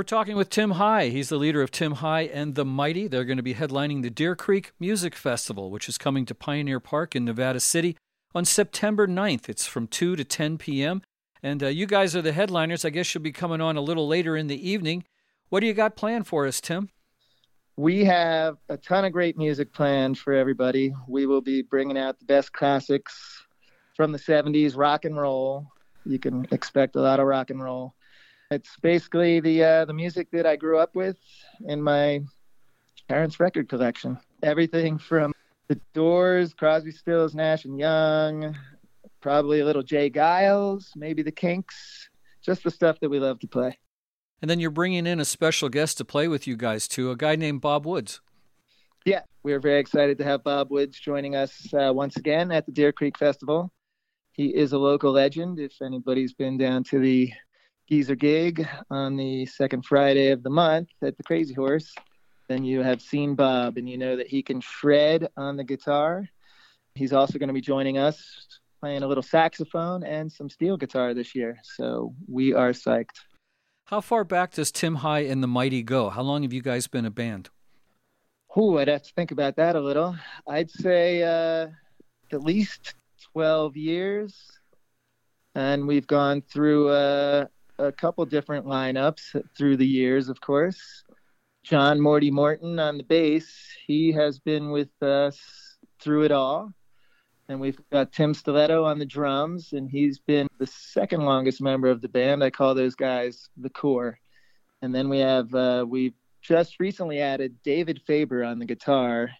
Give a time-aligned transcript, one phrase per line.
[0.00, 1.08] We're talking with Tim High.
[1.08, 3.06] He's the leader of Tim High and the Mighty.
[3.06, 6.80] They're going to be headlining the Deer Creek Music Festival, which is coming to Pioneer
[6.80, 7.98] Park in Nevada City
[8.34, 9.50] on September 9th.
[9.50, 11.02] It's from 2 to 10 p.m.
[11.42, 12.86] And uh, you guys are the headliners.
[12.86, 15.04] I guess you'll be coming on a little later in the evening.
[15.50, 16.88] What do you got planned for us, Tim?
[17.76, 20.94] We have a ton of great music planned for everybody.
[21.08, 23.44] We will be bringing out the best classics
[23.96, 25.66] from the 70s, rock and roll.
[26.06, 27.94] You can expect a lot of rock and roll.
[28.50, 31.16] It's basically the uh, the music that I grew up with
[31.66, 32.20] in my
[33.08, 34.18] parents' record collection.
[34.42, 35.32] Everything from
[35.68, 38.56] the Doors, Crosby, Stills, Nash and Young,
[39.20, 40.10] probably a little J.
[40.10, 42.10] Geils, maybe the Kinks,
[42.42, 43.78] just the stuff that we love to play.
[44.42, 47.16] And then you're bringing in a special guest to play with you guys too, a
[47.16, 48.20] guy named Bob Woods.
[49.06, 52.72] Yeah, we're very excited to have Bob Woods joining us uh, once again at the
[52.72, 53.70] Deer Creek Festival.
[54.32, 55.60] He is a local legend.
[55.60, 57.32] If anybody's been down to the
[57.90, 61.92] Geezer gig on the second Friday of the month at the Crazy Horse,
[62.48, 66.28] then you have seen Bob and you know that he can shred on the guitar.
[66.94, 68.46] He's also going to be joining us
[68.80, 71.58] playing a little saxophone and some steel guitar this year.
[71.64, 73.18] So we are psyched.
[73.86, 76.10] How far back does Tim High and the Mighty go?
[76.10, 77.50] How long have you guys been a band?
[78.54, 80.14] Oh, I'd have to think about that a little.
[80.48, 81.66] I'd say uh,
[82.32, 82.94] at least
[83.32, 84.36] 12 years.
[85.56, 87.46] And we've gone through uh,
[87.80, 91.04] a couple different lineups through the years, of course.
[91.62, 93.48] John Morty Morton on the bass,
[93.86, 95.38] he has been with us
[96.00, 96.72] through it all.
[97.48, 101.88] And we've got Tim Stiletto on the drums, and he's been the second longest member
[101.88, 102.44] of the band.
[102.44, 104.18] I call those guys the core.
[104.82, 109.30] And then we have, uh, we've just recently added David Faber on the guitar,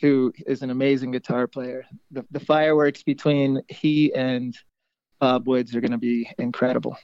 [0.00, 1.84] who is an amazing guitar player.
[2.10, 4.56] The, the fireworks between he and
[5.20, 6.96] Bob Woods are going to be incredible.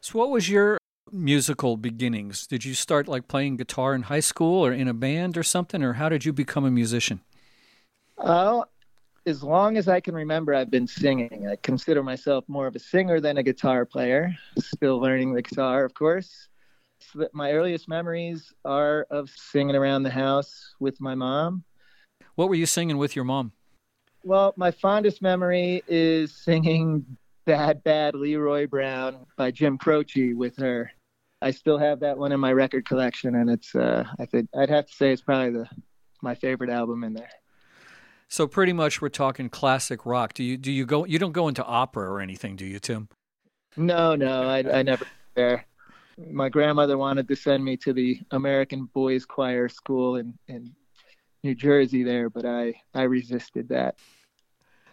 [0.00, 0.78] So, what was your
[1.12, 2.46] musical beginnings?
[2.46, 5.82] Did you start like playing guitar in high school or in a band or something,
[5.82, 7.20] or how did you become a musician?
[8.18, 8.64] Oh,
[9.26, 11.48] as long as I can remember, I've been singing.
[11.48, 14.32] I consider myself more of a singer than a guitar player.
[14.58, 16.48] Still learning the guitar, of course.
[17.00, 21.64] So my earliest memories are of singing around the house with my mom.
[22.36, 23.52] What were you singing with your mom?
[24.22, 30.90] Well, my fondest memory is singing Bad Bad Leroy Brown by Jim Croce with her.
[31.40, 34.68] I still have that one in my record collection, and it's uh, I think I'd
[34.68, 35.68] have to say it's probably the
[36.22, 37.30] my favorite album in there.
[38.28, 40.34] So pretty much we're talking classic rock.
[40.34, 43.08] Do you do you go you don't go into opera or anything, do you, Tim?
[43.76, 45.66] No, no, I I never there.
[46.18, 50.74] My grandmother wanted to send me to the American Boys Choir School in in
[51.44, 53.96] New Jersey there, but I I resisted that.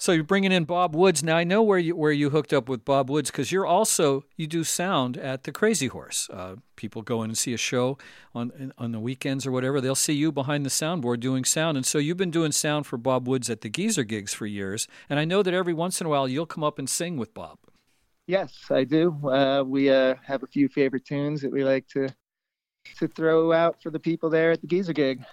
[0.00, 1.24] So you're bringing in Bob Woods.
[1.24, 4.24] Now I know where you where you hooked up with Bob Woods because you're also
[4.36, 6.30] you do sound at the Crazy Horse.
[6.30, 7.98] Uh, people go in and see a show
[8.32, 9.80] on on the weekends or whatever.
[9.80, 12.96] They'll see you behind the soundboard doing sound, and so you've been doing sound for
[12.96, 14.86] Bob Woods at the Geezer gigs for years.
[15.10, 17.34] And I know that every once in a while you'll come up and sing with
[17.34, 17.58] Bob.
[18.28, 19.18] Yes, I do.
[19.28, 22.08] Uh, we uh, have a few favorite tunes that we like to
[22.98, 25.24] to throw out for the people there at the Geezer gig.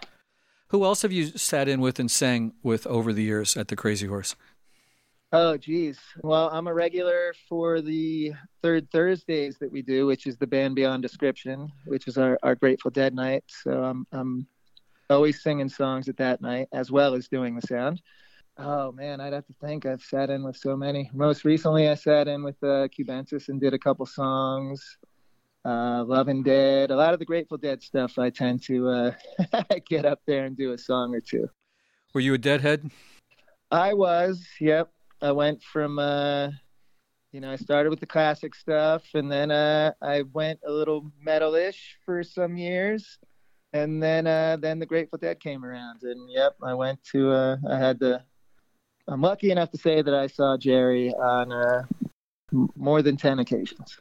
[0.69, 3.75] Who else have you sat in with and sang with over the years at the
[3.75, 4.35] Crazy Horse?
[5.31, 5.99] Oh, geez.
[6.23, 10.75] Well, I'm a regular for the third Thursdays that we do, which is the Band
[10.75, 13.43] Beyond Description, which is our, our Grateful Dead night.
[13.47, 14.47] So I'm, I'm
[15.09, 18.01] always singing songs at that night as well as doing the sound.
[18.57, 19.85] Oh, man, I'd have to think.
[19.85, 21.09] I've sat in with so many.
[21.13, 24.97] Most recently, I sat in with uh, Cubensis and did a couple songs.
[25.65, 28.17] Uh, Love and Dead, a lot of the Grateful Dead stuff.
[28.17, 29.11] I tend to uh,
[29.89, 31.49] get up there and do a song or two.
[32.13, 32.89] Were you a Deadhead?
[33.71, 34.45] I was.
[34.61, 34.91] Yep.
[35.25, 36.49] I went from uh,
[37.31, 41.11] you know I started with the classic stuff, and then uh, I went a little
[41.25, 43.17] metalish for some years,
[43.73, 47.57] and then uh, then the Grateful Dead came around, and yep, I went to uh,
[47.67, 48.21] I had the
[49.07, 51.83] I'm lucky enough to say that I saw Jerry on uh,
[52.75, 53.99] more than ten occasions.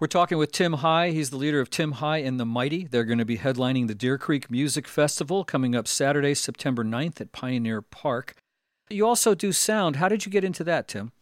[0.00, 1.10] We're talking with Tim High.
[1.10, 2.88] He's the leader of Tim High and the Mighty.
[2.88, 7.20] They're going to be headlining the Deer Creek Music Festival coming up Saturday, September 9th
[7.20, 8.34] at Pioneer Park.
[8.92, 9.96] You also do sound.
[9.96, 11.12] How did you get into that, Tim?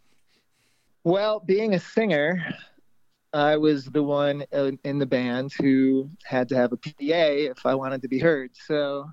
[1.04, 2.44] Well, being a singer,
[3.32, 4.44] I was the one
[4.84, 8.50] in the band who had to have a PA if I wanted to be heard.
[8.66, 9.08] So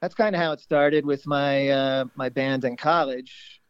[0.00, 3.60] that's kind of how it started with my uh, my band in college,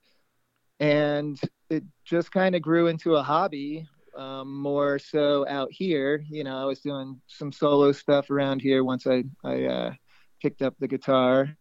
[0.81, 1.39] and
[1.69, 3.87] it just kind of grew into a hobby.
[4.17, 8.85] Um, more so out here, you know, I was doing some solo stuff around here
[8.85, 9.93] once I I uh,
[10.41, 11.57] picked up the guitar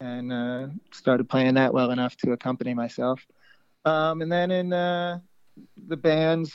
[0.00, 3.26] and uh, started playing that well enough to accompany myself.
[3.84, 5.20] Um, and then in uh,
[5.88, 6.52] the bands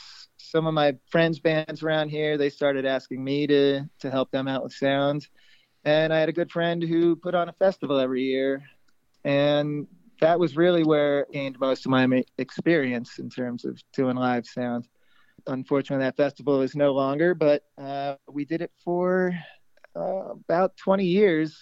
[0.52, 4.46] some of my friends' bands around here, they started asking me to to help them
[4.48, 5.26] out with sound.
[5.84, 8.62] And I had a good friend who put on a festival every year,
[9.24, 9.86] and
[10.20, 14.46] that was really where I gained most of my experience in terms of doing live
[14.46, 14.86] sound.
[15.46, 19.32] Unfortunately, that festival is no longer, but uh, we did it for
[19.96, 21.58] uh, about 20 years.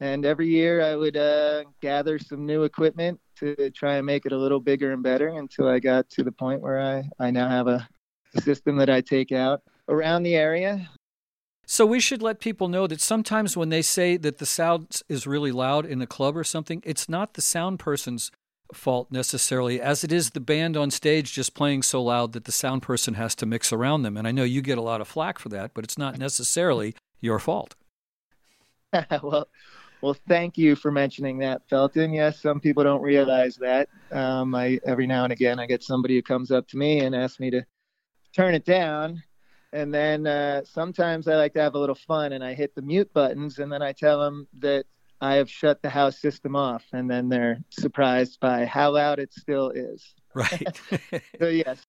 [0.00, 4.32] And every year I would uh, gather some new equipment to try and make it
[4.32, 7.48] a little bigger and better until I got to the point where I, I now
[7.48, 7.88] have a,
[8.34, 10.88] a system that I take out around the area.
[11.66, 15.26] So we should let people know that sometimes when they say that the sound is
[15.26, 18.30] really loud in a club or something, it's not the sound person's
[18.72, 22.52] fault necessarily, as it is the band on stage just playing so loud that the
[22.52, 24.16] sound person has to mix around them.
[24.16, 26.94] And I know you get a lot of flack for that, but it's not necessarily
[27.20, 27.74] your fault.
[29.22, 29.48] well,
[30.04, 32.12] well, thank you for mentioning that, Felton.
[32.12, 33.88] Yes, some people don't realize that.
[34.12, 37.14] Um, I every now and again I get somebody who comes up to me and
[37.14, 37.64] asks me to
[38.36, 39.22] turn it down,
[39.72, 42.82] and then uh, sometimes I like to have a little fun and I hit the
[42.82, 44.84] mute buttons, and then I tell them that
[45.22, 49.32] I have shut the house system off, and then they're surprised by how loud it
[49.32, 50.14] still is.
[50.34, 50.82] Right.
[51.40, 51.80] so yes,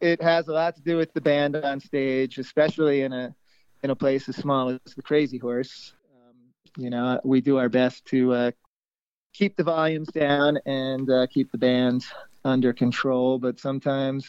[0.00, 3.34] it has a lot to do with the band on stage, especially in a
[3.82, 5.93] in a place as small as the Crazy Horse
[6.76, 8.50] you know, we do our best to uh,
[9.32, 12.04] keep the volumes down and uh, keep the band
[12.44, 13.38] under control.
[13.38, 14.28] But sometimes,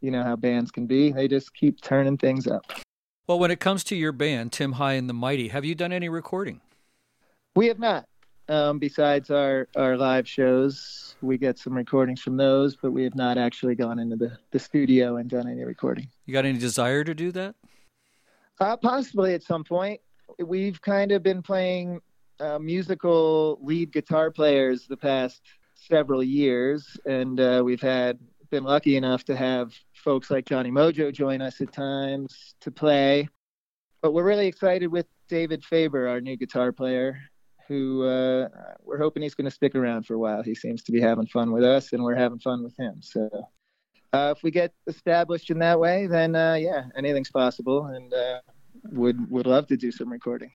[0.00, 2.62] you know how bands can be, they just keep turning things up.
[3.26, 5.92] Well, when it comes to your band, Tim High and the Mighty, have you done
[5.92, 6.60] any recording?
[7.54, 8.06] We have not.
[8.48, 13.14] Um, besides our, our live shows, we get some recordings from those, but we have
[13.14, 16.08] not actually gone into the, the studio and done any recording.
[16.24, 17.54] You got any desire to do that?
[18.58, 20.00] Uh, possibly at some point
[20.44, 22.00] we've kind of been playing
[22.40, 25.42] uh, musical lead guitar players the past
[25.74, 28.18] several years, and uh, we've had
[28.50, 33.28] been lucky enough to have folks like Johnny Mojo join us at times to play.
[34.00, 37.18] But we're really excited with David Faber, our new guitar player,
[37.66, 38.48] who uh,
[38.82, 40.42] we're hoping he's going to stick around for a while.
[40.42, 43.02] He seems to be having fun with us, and we're having fun with him.
[43.02, 43.28] So
[44.12, 47.86] uh, if we get established in that way, then uh, yeah, anything's possible.
[47.86, 48.40] And uh,
[48.92, 50.52] would would love to do some recording.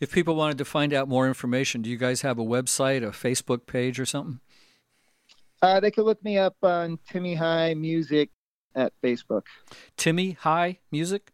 [0.00, 3.10] If people wanted to find out more information, do you guys have a website, a
[3.10, 4.40] Facebook page, or something?
[5.60, 8.30] Uh, they could look me up on Timmy High Music
[8.74, 9.42] at Facebook.
[9.96, 11.30] Timmy High Music.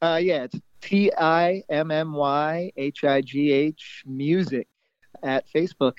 [0.00, 4.66] Uh, yeah, it's T I M M Y H I G H Music
[5.22, 5.94] at Facebook.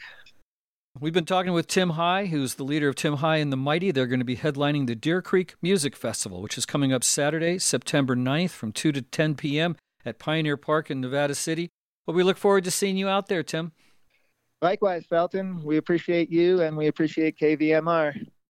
[1.00, 3.90] We've been talking with Tim High, who's the leader of Tim High and the Mighty.
[3.90, 7.57] They're going to be headlining the Deer Creek Music Festival, which is coming up Saturday,
[7.57, 9.75] September 9th from 2 to 10 p.m.
[10.06, 11.72] at Pioneer Park in Nevada City.
[12.06, 13.72] Well, we look forward to seeing you out there, Tim.
[14.62, 15.63] Likewise, Felton.
[15.63, 18.28] We appreciate you and we appreciate KVMR.